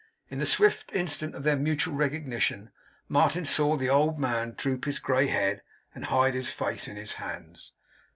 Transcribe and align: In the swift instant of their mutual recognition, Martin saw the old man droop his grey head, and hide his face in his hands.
In 0.29 0.39
the 0.39 0.47
swift 0.47 0.91
instant 0.95 1.35
of 1.35 1.43
their 1.43 1.55
mutual 1.55 1.93
recognition, 1.93 2.71
Martin 3.07 3.45
saw 3.45 3.77
the 3.77 3.91
old 3.91 4.17
man 4.17 4.55
droop 4.57 4.85
his 4.85 4.97
grey 4.97 5.27
head, 5.27 5.61
and 5.93 6.05
hide 6.05 6.33
his 6.33 6.49
face 6.49 6.87
in 6.87 6.95
his 6.95 7.13
hands. 7.21 7.73